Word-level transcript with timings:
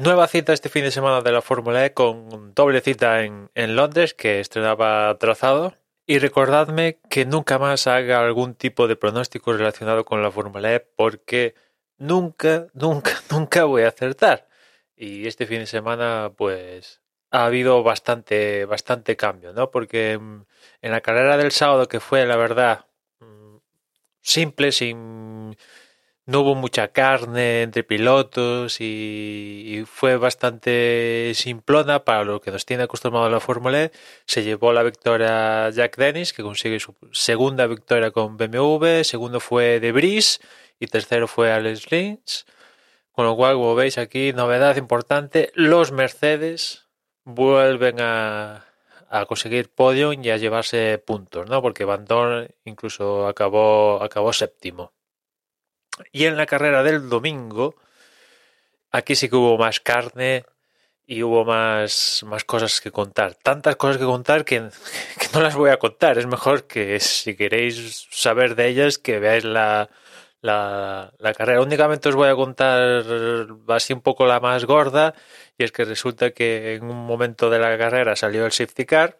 Nueva 0.00 0.28
cita 0.28 0.54
este 0.54 0.70
fin 0.70 0.84
de 0.84 0.92
semana 0.92 1.20
de 1.20 1.30
la 1.30 1.42
Fórmula 1.42 1.84
E 1.84 1.92
con 1.92 2.54
doble 2.54 2.80
cita 2.80 3.22
en, 3.22 3.50
en 3.54 3.76
Londres 3.76 4.14
que 4.14 4.40
estrenaba 4.40 5.14
trazado. 5.18 5.76
Y 6.06 6.18
recordadme 6.20 7.00
que 7.10 7.26
nunca 7.26 7.58
más 7.58 7.86
haga 7.86 8.20
algún 8.20 8.54
tipo 8.54 8.88
de 8.88 8.96
pronóstico 8.96 9.52
relacionado 9.52 10.06
con 10.06 10.22
la 10.22 10.30
Fórmula 10.30 10.72
E 10.72 10.80
porque 10.80 11.54
nunca, 11.98 12.68
nunca, 12.72 13.10
nunca 13.30 13.64
voy 13.64 13.82
a 13.82 13.88
acertar. 13.88 14.48
Y 14.96 15.26
este 15.26 15.44
fin 15.44 15.58
de 15.58 15.66
semana 15.66 16.32
pues 16.34 17.02
ha 17.30 17.44
habido 17.44 17.82
bastante, 17.82 18.64
bastante 18.64 19.16
cambio, 19.16 19.52
¿no? 19.52 19.70
Porque 19.70 20.16
mm, 20.16 20.44
en 20.80 20.92
la 20.92 21.02
carrera 21.02 21.36
del 21.36 21.52
sábado 21.52 21.88
que 21.88 22.00
fue 22.00 22.24
la 22.24 22.36
verdad 22.36 22.86
mm, 23.18 23.56
simple, 24.22 24.72
sin 24.72 25.58
no 26.26 26.40
hubo 26.40 26.54
mucha 26.54 26.88
carne 26.88 27.62
entre 27.62 27.84
pilotos 27.84 28.80
y, 28.80 29.84
fue 29.86 30.16
bastante 30.16 31.32
simplona 31.34 32.04
para 32.04 32.24
lo 32.24 32.40
que 32.40 32.50
nos 32.50 32.66
tiene 32.66 32.84
acostumbrado 32.84 33.28
la 33.28 33.40
Fórmula 33.40 33.84
E. 33.84 33.92
Se 34.26 34.42
llevó 34.42 34.72
la 34.72 34.82
victoria 34.82 35.70
Jack 35.70 35.96
Dennis, 35.96 36.32
que 36.32 36.42
consigue 36.42 36.80
su 36.80 36.94
segunda 37.12 37.66
victoria 37.66 38.10
con 38.10 38.36
BMW, 38.36 39.02
segundo 39.02 39.40
fue 39.40 39.80
De 39.80 39.92
Vries 39.92 40.40
y 40.78 40.86
tercero 40.86 41.26
fue 41.28 41.52
Alex 41.52 41.90
Lynch. 41.90 42.44
Con 43.12 43.26
lo 43.26 43.36
cual, 43.36 43.54
como 43.54 43.74
veis 43.74 43.98
aquí, 43.98 44.32
novedad 44.32 44.76
importante, 44.76 45.50
los 45.54 45.92
Mercedes 45.92 46.88
vuelven 47.24 48.00
a, 48.00 48.66
a 49.10 49.26
conseguir 49.26 49.70
podio 49.74 50.12
y 50.12 50.30
a 50.30 50.36
llevarse 50.36 50.98
puntos, 50.98 51.48
¿no? 51.50 51.60
Porque 51.60 51.84
Van 51.84 52.04
Dorn 52.04 52.48
incluso 52.64 53.26
acabó, 53.26 54.02
acabó 54.02 54.32
séptimo. 54.32 54.92
Y 56.12 56.24
en 56.26 56.36
la 56.36 56.46
carrera 56.46 56.82
del 56.82 57.08
domingo, 57.08 57.74
aquí 58.90 59.14
sí 59.14 59.28
que 59.28 59.36
hubo 59.36 59.58
más 59.58 59.80
carne 59.80 60.44
y 61.06 61.22
hubo 61.24 61.44
más, 61.44 62.22
más 62.24 62.44
cosas 62.44 62.80
que 62.80 62.92
contar. 62.92 63.34
Tantas 63.34 63.76
cosas 63.76 63.98
que 63.98 64.04
contar 64.04 64.44
que, 64.44 64.60
no 65.34 65.40
las 65.40 65.56
voy 65.56 65.70
a 65.70 65.78
contar. 65.78 66.18
Es 66.18 66.26
mejor 66.26 66.66
que 66.66 67.00
si 67.00 67.36
queréis 67.36 68.06
saber 68.10 68.54
de 68.54 68.68
ellas, 68.68 68.98
que 68.98 69.18
veáis 69.18 69.44
la, 69.44 69.90
la, 70.40 71.12
la 71.18 71.34
carrera. 71.34 71.62
Únicamente 71.62 72.08
os 72.08 72.14
voy 72.14 72.28
a 72.28 72.36
contar 72.36 73.04
así 73.68 73.92
un 73.92 74.02
poco 74.02 74.26
la 74.26 74.40
más 74.40 74.64
gorda. 74.64 75.14
Y 75.58 75.64
es 75.64 75.72
que 75.72 75.84
resulta 75.84 76.30
que 76.30 76.76
en 76.76 76.84
un 76.84 77.04
momento 77.06 77.50
de 77.50 77.58
la 77.58 77.76
carrera 77.76 78.16
salió 78.16 78.46
el 78.46 78.52
safety 78.52 78.86
car. 78.86 79.18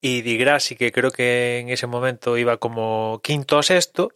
Y 0.00 0.22
Di 0.22 0.36
Grassi, 0.38 0.76
que 0.76 0.92
creo 0.92 1.10
que 1.10 1.58
en 1.58 1.70
ese 1.70 1.86
momento 1.86 2.38
iba 2.38 2.58
como 2.58 3.20
quinto 3.22 3.58
o 3.58 3.62
sexto, 3.62 4.10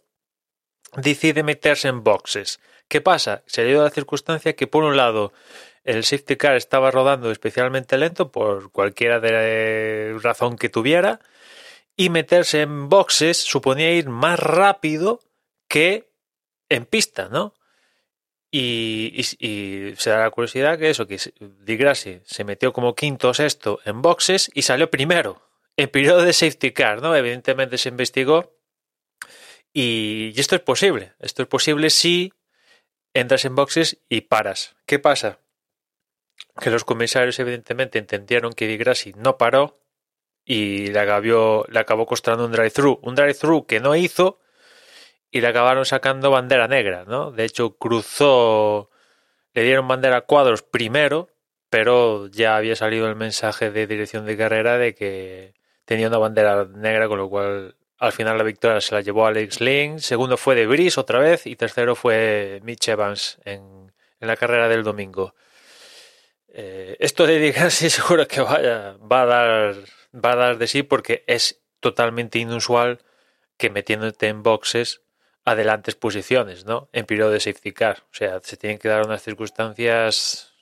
decide 0.95 1.43
meterse 1.43 1.87
en 1.87 2.03
boxes. 2.03 2.59
¿Qué 2.87 3.01
pasa? 3.01 3.43
Se 3.45 3.63
dio 3.63 3.83
la 3.83 3.89
circunstancia 3.91 4.55
que 4.55 4.67
por 4.67 4.83
un 4.83 4.97
lado 4.97 5.31
el 5.83 6.03
safety 6.03 6.35
car 6.35 6.55
estaba 6.55 6.91
rodando 6.91 7.31
especialmente 7.31 7.97
lento 7.97 8.31
por 8.31 8.71
cualquiera 8.71 9.19
de 9.19 10.17
razón 10.21 10.57
que 10.57 10.69
tuviera 10.69 11.19
y 11.95 12.09
meterse 12.09 12.61
en 12.61 12.89
boxes 12.89 13.37
suponía 13.37 13.91
ir 13.91 14.09
más 14.09 14.39
rápido 14.39 15.19
que 15.67 16.09
en 16.69 16.85
pista, 16.85 17.29
¿no? 17.29 17.53
Y, 18.51 19.21
se 19.97 20.09
da 20.09 20.19
la 20.19 20.31
curiosidad 20.31 20.79
que 20.79 20.89
eso, 20.89 21.05
que 21.05 21.19
Di 21.39 21.77
Grassi 21.77 22.21
se 22.25 22.43
metió 22.43 22.73
como 22.73 22.95
quinto 22.95 23.29
o 23.29 23.33
sexto 23.33 23.79
en 23.85 24.01
boxes 24.01 24.49
y 24.53 24.63
salió 24.63 24.89
primero 24.89 25.41
en 25.77 25.89
periodo 25.89 26.23
de 26.23 26.33
safety 26.33 26.71
car, 26.71 27.01
¿no? 27.01 27.15
Evidentemente 27.15 27.77
se 27.77 27.89
investigó 27.89 28.58
y, 29.81 30.33
esto 30.37 30.55
es 30.55 30.61
posible. 30.61 31.13
Esto 31.19 31.41
es 31.43 31.47
posible 31.47 31.89
si 31.89 32.33
entras 33.13 33.45
en 33.45 33.55
boxes 33.55 34.01
y 34.09 34.21
paras. 34.21 34.75
¿Qué 34.85 34.99
pasa? 34.99 35.39
Que 36.59 36.69
los 36.69 36.83
comisarios 36.83 37.39
evidentemente 37.39 37.97
entendieron 37.97 38.51
que 38.51 38.67
Di 38.67 38.75
Grassi 38.75 39.13
no 39.15 39.37
paró 39.37 39.79
y 40.43 40.87
le 40.87 40.99
acabó, 40.99 41.65
le 41.69 41.79
acabó 41.79 42.05
costando 42.05 42.45
un 42.45 42.51
drive-thru. 42.51 42.99
Un 43.03 43.15
drive-thru 43.15 43.65
que 43.65 43.79
no 43.79 43.95
hizo 43.95 44.39
y 45.31 45.39
le 45.39 45.47
acabaron 45.47 45.85
sacando 45.85 46.29
bandera 46.29 46.67
negra, 46.67 47.05
¿no? 47.05 47.31
De 47.31 47.45
hecho, 47.45 47.77
cruzó, 47.77 48.89
le 49.53 49.63
dieron 49.63 49.87
bandera 49.87 50.17
a 50.17 50.21
cuadros 50.21 50.61
primero, 50.61 51.29
pero 51.69 52.27
ya 52.27 52.57
había 52.57 52.75
salido 52.75 53.07
el 53.07 53.15
mensaje 53.15 53.71
de 53.71 53.87
dirección 53.87 54.25
de 54.25 54.35
carrera 54.35 54.77
de 54.77 54.93
que 54.93 55.53
tenía 55.85 56.09
una 56.09 56.17
bandera 56.17 56.65
negra, 56.65 57.07
con 57.07 57.19
lo 57.19 57.29
cual 57.29 57.75
al 57.99 58.13
final 58.13 58.37
la 58.37 58.43
victoria 58.43 58.81
se 58.81 58.95
la 58.95 59.01
llevó 59.01 59.25
Alex 59.25 59.59
Lynn, 59.59 59.99
segundo 59.99 60.37
fue 60.37 60.55
de 60.55 60.67
Brice 60.67 60.99
otra 60.99 61.19
vez 61.19 61.45
y 61.45 61.55
tercero 61.55 61.95
fue 61.95 62.61
Mitch 62.63 62.87
Evans 62.87 63.39
en, 63.43 63.91
en 64.19 64.27
la 64.27 64.37
carrera 64.37 64.69
del 64.69 64.83
domingo. 64.83 65.35
Eh, 66.47 66.95
esto 66.99 67.27
de 67.27 67.39
Di 67.39 67.51
Grassi 67.51 67.89
seguro 67.89 68.27
que 68.27 68.41
vaya, 68.41 68.97
va, 68.99 69.21
a 69.21 69.25
dar, 69.25 69.75
va 70.13 70.31
a 70.31 70.35
dar 70.35 70.57
de 70.57 70.67
sí 70.67 70.83
porque 70.83 71.23
es 71.27 71.61
totalmente 71.79 72.39
inusual 72.39 72.99
que 73.57 73.69
metiéndote 73.69 74.27
en 74.27 74.43
boxes 74.43 75.01
adelantes 75.45 75.95
posiciones, 75.95 76.65
¿no? 76.65 76.89
En 76.93 77.05
periodo 77.05 77.31
de 77.31 77.39
safety 77.39 77.73
car. 77.73 78.03
O 78.11 78.15
sea, 78.15 78.39
se 78.41 78.57
tienen 78.57 78.79
que 78.79 78.87
dar 78.87 79.05
unas 79.05 79.21
circunstancias 79.23 80.53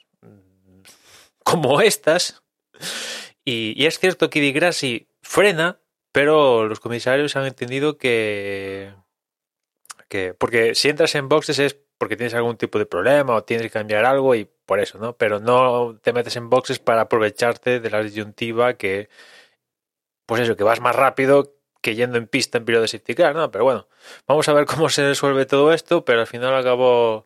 como 1.44 1.82
estas. 1.82 2.42
Y, 3.46 3.74
y 3.82 3.86
es 3.86 4.00
cierto 4.00 4.30
que 4.30 4.42
Di 4.42 4.52
Grassi 4.52 5.08
frena, 5.22 5.80
pero 6.12 6.68
los 6.68 6.80
comisarios 6.80 7.36
han 7.36 7.46
entendido 7.46 7.98
que, 7.98 8.94
que. 10.10 10.34
Porque 10.34 10.76
si 10.76 10.90
entras 10.90 11.16
en 11.16 11.30
boxes 11.30 11.60
es 11.60 11.78
porque 11.98 12.16
tienes 12.16 12.34
algún 12.34 12.58
tipo 12.58 12.80
de 12.80 12.86
problema 12.86 13.36
o 13.36 13.44
tienes 13.44 13.68
que 13.68 13.72
cambiar 13.72 14.06
algo 14.06 14.36
y 14.36 14.46
por 14.66 14.80
eso, 14.80 15.00
¿no? 15.00 15.18
Pero 15.18 15.40
no 15.40 15.98
te 16.02 16.14
metes 16.14 16.36
en 16.36 16.50
boxes 16.50 16.80
para 16.80 17.02
aprovecharte 17.02 17.80
de 17.80 17.90
la 17.90 18.04
disyuntiva 18.04 18.76
que. 18.76 19.10
Pues 20.26 20.42
eso, 20.42 20.58
que 20.58 20.64
vas 20.64 20.82
más 20.82 20.96
rápido 20.96 21.58
que 21.82 21.96
yendo 21.96 22.18
en 22.18 22.28
pista 22.28 22.58
en 22.58 22.66
periodo 22.66 22.82
de 22.84 22.90
safety 22.90 23.16
car, 23.16 23.36
¿no? 23.36 23.52
Pero 23.52 23.64
bueno, 23.64 23.88
vamos 24.28 24.48
a 24.50 24.54
ver 24.54 24.66
cómo 24.66 24.90
se 24.90 25.08
resuelve 25.08 25.46
todo 25.46 25.74
esto, 25.74 26.04
pero 26.06 26.22
al 26.22 26.28
final 26.28 26.56
acabó 26.56 27.26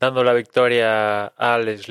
dando 0.00 0.24
la 0.24 0.32
victoria 0.32 1.26
a 1.26 1.54
Alex. 1.54 1.88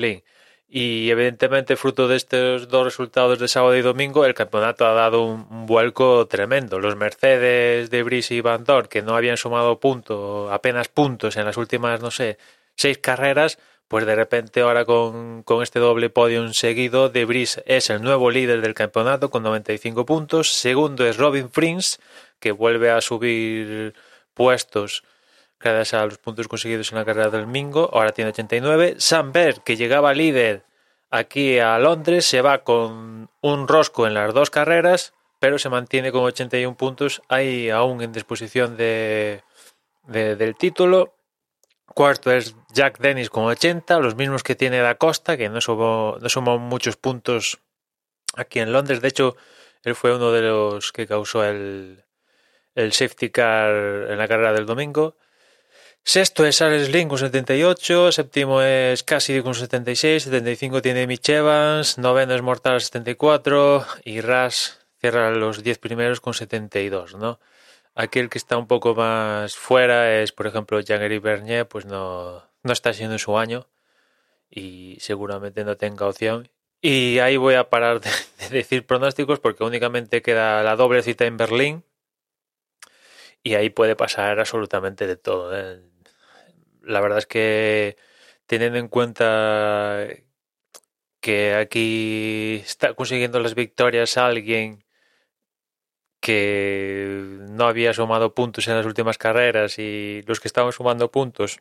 Y 0.68 1.10
evidentemente, 1.10 1.76
fruto 1.76 2.08
de 2.08 2.16
estos 2.16 2.68
dos 2.68 2.84
resultados 2.84 3.38
de 3.38 3.46
sábado 3.46 3.76
y 3.76 3.82
domingo, 3.82 4.24
el 4.24 4.34
campeonato 4.34 4.84
ha 4.86 4.92
dado 4.92 5.22
un, 5.24 5.66
vuelco 5.66 6.26
tremendo. 6.26 6.80
Los 6.80 6.96
Mercedes 6.96 7.88
de 7.90 8.02
Brice 8.02 8.34
y 8.34 8.40
Van 8.40 8.64
Dorn, 8.64 8.88
que 8.88 9.02
no 9.02 9.14
habían 9.16 9.36
sumado 9.36 9.78
puntos, 9.78 10.50
apenas 10.50 10.88
puntos 10.88 11.36
en 11.36 11.44
las 11.44 11.56
últimas, 11.56 12.00
no 12.00 12.10
sé, 12.10 12.38
seis 12.74 12.98
carreras, 12.98 13.58
pues 13.88 14.06
de 14.06 14.16
repente 14.16 14.60
ahora 14.62 14.84
con, 14.84 15.44
con 15.44 15.62
este 15.62 15.78
doble 15.78 16.10
podio 16.10 16.52
seguido, 16.52 17.08
De 17.10 17.24
Vries 17.24 17.62
es 17.66 17.88
el 17.90 18.02
nuevo 18.02 18.30
líder 18.30 18.60
del 18.60 18.74
campeonato 18.74 19.30
con 19.30 19.44
95 19.44 20.04
puntos. 20.04 20.52
Segundo 20.52 21.06
es 21.06 21.16
Robin 21.16 21.48
Frins, 21.48 22.00
que 22.40 22.50
vuelve 22.50 22.90
a 22.90 23.00
subir 23.00 23.94
puestos 24.34 25.04
gracias 25.60 25.94
a 25.94 26.04
los 26.04 26.18
puntos 26.18 26.48
conseguidos 26.48 26.92
en 26.92 26.98
la 26.98 27.04
carrera 27.04 27.30
del 27.30 27.42
domingo. 27.42 27.90
Ahora 27.92 28.12
tiene 28.12 28.30
89. 28.30 28.96
Sam 28.98 29.32
Berg, 29.32 29.62
que 29.62 29.76
llegaba 29.76 30.14
líder 30.14 30.64
aquí 31.10 31.58
a 31.58 31.78
Londres, 31.78 32.26
se 32.26 32.42
va 32.42 32.64
con 32.64 33.30
un 33.40 33.68
rosco 33.68 34.06
en 34.06 34.14
las 34.14 34.34
dos 34.34 34.50
carreras, 34.50 35.14
pero 35.38 35.58
se 35.58 35.68
mantiene 35.68 36.12
con 36.12 36.22
81 36.24 36.76
puntos, 36.76 37.22
ahí 37.28 37.70
aún 37.70 38.02
en 38.02 38.12
disposición 38.12 38.76
de, 38.76 39.42
de 40.04 40.36
del 40.36 40.56
título. 40.56 41.14
Cuarto 41.86 42.30
es 42.30 42.54
Jack 42.74 42.98
Dennis 42.98 43.30
con 43.30 43.44
80, 43.44 44.00
los 44.00 44.16
mismos 44.16 44.42
que 44.42 44.54
tiene 44.54 44.80
Da 44.80 44.96
Costa, 44.96 45.36
que 45.36 45.48
no 45.48 45.60
sumó, 45.60 46.16
no 46.20 46.28
sumó 46.28 46.58
muchos 46.58 46.96
puntos 46.96 47.58
aquí 48.34 48.58
en 48.58 48.72
Londres. 48.72 49.00
De 49.00 49.08
hecho, 49.08 49.36
él 49.82 49.94
fue 49.94 50.14
uno 50.14 50.32
de 50.32 50.42
los 50.42 50.92
que 50.92 51.06
causó 51.06 51.44
el, 51.44 52.04
el 52.74 52.92
safety 52.92 53.30
car 53.30 53.70
en 54.10 54.18
la 54.18 54.28
carrera 54.28 54.52
del 54.52 54.66
domingo. 54.66 55.16
Sexto 56.08 56.46
es 56.46 56.62
Alex 56.62 56.90
Lynn 56.90 57.08
con 57.08 57.18
78, 57.18 58.12
séptimo 58.12 58.62
es 58.62 59.02
Cassidy 59.02 59.42
con 59.42 59.56
76, 59.56 60.22
75 60.22 60.80
tiene 60.80 61.04
Mitch 61.08 61.30
Evans, 61.30 61.98
noveno 61.98 62.32
es 62.32 62.42
Mortal 62.42 62.80
74 62.80 63.84
y 64.04 64.20
Ras 64.20 64.86
cierra 65.00 65.32
los 65.32 65.64
10 65.64 65.78
primeros 65.78 66.20
con 66.20 66.32
72, 66.32 67.16
¿no? 67.16 67.40
Aquí 67.96 68.20
el 68.20 68.28
que 68.28 68.38
está 68.38 68.56
un 68.56 68.68
poco 68.68 68.94
más 68.94 69.56
fuera 69.56 70.22
es, 70.22 70.30
por 70.30 70.46
ejemplo, 70.46 70.78
Jean-Éric 70.78 71.20
Bernier, 71.20 71.66
pues 71.66 71.86
no, 71.86 72.44
no 72.62 72.72
está 72.72 72.92
siendo 72.92 73.18
su 73.18 73.36
año 73.36 73.66
y 74.48 74.98
seguramente 75.00 75.64
no 75.64 75.76
tenga 75.76 76.06
opción. 76.06 76.48
Y 76.80 77.18
ahí 77.18 77.36
voy 77.36 77.54
a 77.54 77.68
parar 77.68 78.00
de, 78.00 78.10
de 78.38 78.48
decir 78.50 78.86
pronósticos 78.86 79.40
porque 79.40 79.64
únicamente 79.64 80.22
queda 80.22 80.62
la 80.62 80.76
doble 80.76 81.02
cita 81.02 81.24
en 81.24 81.36
Berlín 81.36 81.84
y 83.42 83.56
ahí 83.56 83.70
puede 83.70 83.96
pasar 83.96 84.38
absolutamente 84.38 85.08
de 85.08 85.16
todo. 85.16 85.50
¿eh? 85.58 85.80
La 86.86 87.00
verdad 87.00 87.18
es 87.18 87.26
que 87.26 87.96
teniendo 88.46 88.78
en 88.78 88.88
cuenta 88.88 90.06
que 91.20 91.54
aquí 91.54 92.62
está 92.64 92.94
consiguiendo 92.94 93.40
las 93.40 93.54
victorias 93.54 94.16
alguien 94.16 94.84
que 96.20 97.38
no 97.50 97.66
había 97.66 97.92
sumado 97.92 98.34
puntos 98.34 98.66
en 98.68 98.76
las 98.76 98.86
últimas 98.86 99.18
carreras 99.18 99.78
y 99.78 100.22
los 100.26 100.40
que 100.40 100.48
estaban 100.48 100.72
sumando 100.72 101.10
puntos 101.10 101.60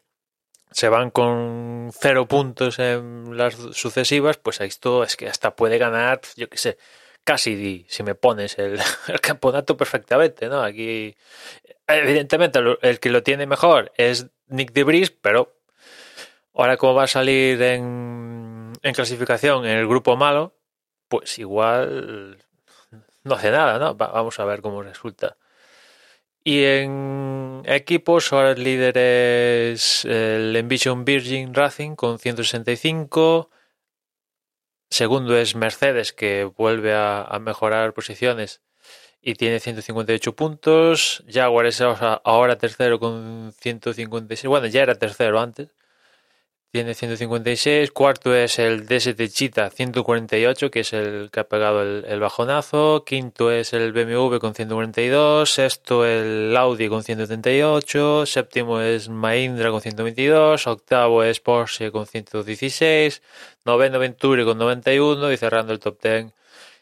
se 0.71 0.89
van 0.89 1.09
con 1.11 1.91
cero 1.93 2.27
puntos 2.27 2.79
en 2.79 3.37
las 3.37 3.55
sucesivas, 3.55 4.37
pues 4.37 4.61
esto 4.61 5.03
es 5.03 5.15
que 5.15 5.27
hasta 5.27 5.55
puede 5.55 5.77
ganar, 5.77 6.21
yo 6.35 6.49
qué 6.49 6.57
sé, 6.57 6.77
casi 7.23 7.85
si 7.89 8.03
me 8.03 8.15
pones 8.15 8.57
el, 8.59 8.79
el 9.07 9.21
campeonato 9.21 9.77
perfectamente, 9.77 10.47
¿no? 10.49 10.61
Aquí, 10.61 11.15
evidentemente, 11.87 12.59
el 12.81 12.99
que 12.99 13.09
lo 13.09 13.23
tiene 13.23 13.45
mejor 13.47 13.91
es 13.97 14.27
Nick 14.47 14.71
DeBris, 14.73 15.11
pero 15.11 15.55
ahora 16.53 16.77
como 16.77 16.93
va 16.95 17.03
a 17.03 17.07
salir 17.07 17.61
en, 17.61 18.73
en 18.81 18.93
clasificación 18.93 19.65
en 19.65 19.77
el 19.77 19.87
grupo 19.87 20.15
malo, 20.15 20.55
pues 21.07 21.37
igual 21.39 22.43
no 23.23 23.35
hace 23.35 23.51
nada, 23.51 23.79
¿no? 23.79 23.97
Va- 23.97 24.07
vamos 24.11 24.39
a 24.39 24.45
ver 24.45 24.61
cómo 24.61 24.81
resulta. 24.83 25.37
Y 26.43 26.63
en 26.63 27.63
equipos, 27.65 28.31
ahora 28.31 28.51
el 28.51 28.63
líder 28.63 28.97
es 28.97 30.05
el 30.05 30.55
Envision 30.55 31.03
Virgin 31.03 31.53
Racing 31.55 31.95
con 31.95 32.19
165. 32.19 33.49
Segundo 34.91 35.35
es 35.35 35.55
Mercedes, 35.55 36.13
que 36.13 36.43
vuelve 36.43 36.93
a 36.95 37.37
mejorar 37.41 37.93
posiciones 37.93 38.61
y 39.25 39.33
tiene 39.33 39.59
158 39.59 40.35
puntos. 40.35 41.23
Jaguar 41.27 41.65
es 41.65 41.81
ahora 41.81 42.57
tercero 42.57 42.99
con 42.99 43.53
156. 43.59 44.47
Bueno, 44.47 44.67
ya 44.67 44.83
era 44.83 44.95
tercero 44.95 45.39
antes. 45.39 45.69
Tiene 46.71 46.93
156. 46.93 47.89
Cuarto 47.91 48.35
es 48.35 48.59
el 48.59 48.85
DST 48.85 49.19
Cheetah 49.33 49.71
148, 49.71 50.69
que 50.69 50.81
es 50.81 50.93
el 50.93 51.29
que 51.31 51.39
ha 51.39 51.47
pegado 51.47 51.81
el, 51.81 52.19
bajonazo. 52.19 53.03
Quinto 53.03 53.51
es 53.51 53.73
el 53.73 53.93
BMW 53.93 54.37
con 54.37 54.53
142. 54.53 55.49
Sexto 55.49 56.05
el 56.05 56.55
Audi 56.55 56.87
con 56.87 57.03
138. 57.03 58.27
Séptimo 58.27 58.79
es 58.81 59.09
Mahindra 59.09 59.71
con 59.71 59.81
122. 59.81 60.67
Octavo 60.67 61.23
es 61.23 61.39
Porsche 61.39 61.91
con 61.91 62.05
116. 62.05 63.23
Noveno 63.65 63.97
Venturi 63.97 64.45
con 64.45 64.59
91. 64.59 65.31
Y 65.31 65.37
cerrando 65.37 65.73
el 65.73 65.79
top 65.79 65.99
10 65.99 66.33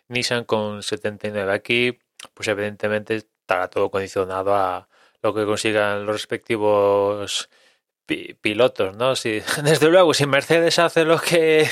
Nissan 0.10 0.44
con 0.44 0.84
79. 0.84 1.54
Aquí, 1.54 2.00
pues 2.34 2.48
evidentemente 2.48 3.16
estará 3.16 3.70
todo 3.70 3.90
condicionado 3.92 4.56
a 4.56 4.88
lo 5.22 5.34
que 5.34 5.46
consigan 5.46 6.06
los 6.06 6.16
respectivos 6.16 7.50
pi- 8.06 8.34
pilotos, 8.36 8.96
¿no? 8.98 9.16
Si, 9.16 9.42
desde 9.64 9.90
luego, 9.90 10.14
si 10.14 10.26
Mercedes 10.28 10.80
hace 10.80 11.06
lo 11.06 11.20
que 11.20 11.68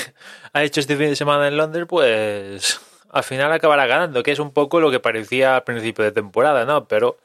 ha 0.52 0.64
hecho 0.64 0.80
este 0.80 0.96
fin 0.96 1.08
de 1.10 1.16
semana 1.16 1.48
en 1.48 1.56
Londres, 1.56 1.86
pues 1.88 2.80
al 3.10 3.24
final 3.24 3.52
acabará 3.52 3.86
ganando, 3.86 4.22
que 4.22 4.32
es 4.32 4.38
un 4.38 4.52
poco 4.52 4.80
lo 4.80 4.90
que 4.90 5.00
parecía 5.00 5.56
al 5.56 5.64
principio 5.64 6.04
de 6.04 6.12
temporada, 6.12 6.64
¿no? 6.64 6.88
Pero 6.88 7.18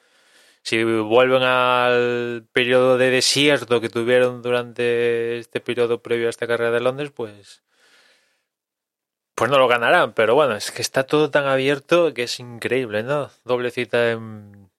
si 0.63 0.83
vuelven 0.83 1.43
al 1.43 2.45
periodo 2.51 2.97
de 2.97 3.09
desierto 3.11 3.79
que 3.81 3.89
tuvieron 3.89 4.41
durante 4.41 5.37
este 5.39 5.61
periodo 5.61 6.01
previo 6.01 6.27
a 6.27 6.29
esta 6.29 6.47
carrera 6.47 6.71
de 6.71 6.81
Londres, 6.81 7.11
pues 7.15 7.63
pues 9.37 9.51
no 9.51 9.59
lo 9.59 9.67
ganarán, 9.67 10.13
pero 10.13 10.33
bueno, 10.33 10.55
es 10.55 10.71
que 10.71 10.81
está 10.81 11.03
todo 11.03 11.29
tan 11.29 11.45
abierto 11.45 12.11
que 12.15 12.23
es 12.23 12.39
increíble, 12.39 13.03
¿no? 13.03 13.29
Doble 13.45 13.69
cita 13.69 14.09
en, 14.09 14.71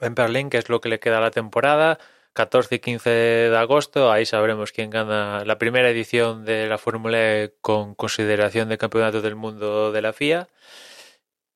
en 0.00 0.14
Berlín, 0.16 0.50
que 0.50 0.58
es 0.58 0.68
lo 0.68 0.80
que 0.80 0.88
le 0.88 0.98
queda 0.98 1.18
a 1.18 1.20
la 1.20 1.30
temporada. 1.30 1.96
14 2.32 2.74
y 2.74 2.78
15 2.80 3.10
de 3.10 3.56
agosto, 3.56 4.10
ahí 4.10 4.26
sabremos 4.26 4.72
quién 4.72 4.90
gana 4.90 5.44
la 5.44 5.58
primera 5.58 5.88
edición 5.88 6.44
de 6.44 6.66
la 6.66 6.78
Fórmula 6.78 7.16
E 7.44 7.54
con 7.60 7.94
consideración 7.94 8.68
de 8.68 8.76
campeonato 8.76 9.22
del 9.22 9.36
mundo 9.36 9.92
de 9.92 10.02
la 10.02 10.12
FIA. 10.12 10.48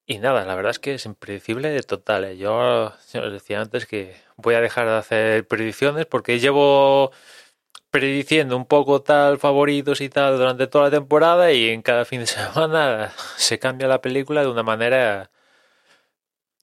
Y 0.06 0.18
nada, 0.18 0.44
la 0.44 0.54
verdad 0.54 0.70
es 0.70 0.78
que 0.78 0.94
es 0.94 1.06
impredecible 1.06 1.70
de 1.70 1.82
total. 1.82 2.24
¿eh? 2.24 2.36
Yo, 2.36 2.92
yo 3.12 3.22
os 3.22 3.32
decía 3.32 3.60
antes 3.60 3.86
que 3.86 4.14
voy 4.36 4.54
a 4.54 4.60
dejar 4.60 4.86
de 4.86 4.94
hacer 4.94 5.48
predicciones 5.48 6.06
porque 6.06 6.38
llevo 6.38 7.10
prediciendo 7.90 8.56
un 8.56 8.66
poco 8.66 9.02
tal 9.02 9.38
favoritos 9.38 10.00
y 10.00 10.08
tal 10.08 10.38
durante 10.38 10.66
toda 10.66 10.84
la 10.84 10.90
temporada 10.90 11.52
y 11.52 11.70
en 11.70 11.82
cada 11.82 12.04
fin 12.04 12.20
de 12.20 12.26
semana 12.26 13.12
se 13.36 13.58
cambia 13.58 13.88
la 13.88 14.00
película 14.00 14.42
de 14.42 14.48
una 14.48 14.62
manera 14.62 15.30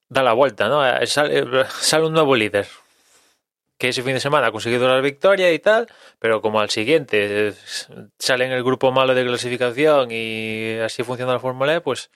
da 0.10 0.24
la 0.24 0.34
vuelta, 0.34 0.70
¿no? 0.70 0.86
Eh, 0.88 1.06
Sale, 1.08 1.46
sale 1.70 2.06
un 2.06 2.14
nuevo 2.14 2.36
líder 2.36 2.68
que 3.78 3.90
ese 3.90 4.04
fin 4.04 4.14
de 4.14 4.20
semana 4.20 4.48
ha 4.48 4.52
conseguido 4.52 4.88
la 4.88 5.00
victoria 5.02 5.52
y 5.54 5.60
tal, 5.60 5.88
pero 6.20 6.42
como 6.42 6.60
al 6.60 6.70
siguiente 6.70 7.50
eh, 7.50 7.54
sale 8.18 8.46
en 8.46 8.52
el 8.52 8.64
grupo 8.64 8.92
malo 8.92 9.14
de 9.14 9.26
clasificación 9.26 10.10
y 10.12 10.78
así 10.80 11.04
funciona 11.04 11.34
la 11.34 11.40
Fórmula 11.40 11.76
E, 11.76 11.82
pues 11.82 12.10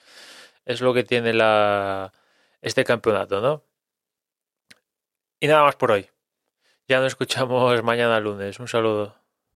es 0.64 0.80
lo 0.80 0.94
que 0.94 1.04
tiene 1.04 1.32
la 1.32 2.12
este 2.62 2.84
campeonato, 2.84 3.40
¿no? 3.40 3.64
Y 5.40 5.46
nada 5.48 5.64
más 5.64 5.76
por 5.76 5.90
hoy. 5.92 6.11
Ya 6.88 6.98
nos 6.98 7.08
escuchamos 7.08 7.82
mañana 7.82 8.20
lunes. 8.20 8.58
Un 8.60 8.68
saludo. 8.68 9.21